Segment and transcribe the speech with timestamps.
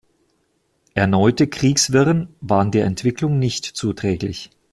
[0.95, 4.49] Erneute Kriegswirren waren der Entwicklung nicht zuträglich.